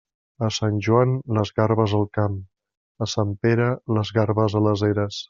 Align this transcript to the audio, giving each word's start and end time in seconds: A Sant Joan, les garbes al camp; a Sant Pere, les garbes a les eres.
A 0.45 0.47
Sant 0.53 0.79
Joan, 0.87 1.11
les 1.39 1.51
garbes 1.59 1.93
al 1.99 2.07
camp; 2.19 2.39
a 3.07 3.11
Sant 3.15 3.35
Pere, 3.45 3.69
les 3.99 4.15
garbes 4.21 4.57
a 4.63 4.67
les 4.71 4.85
eres. 4.93 5.19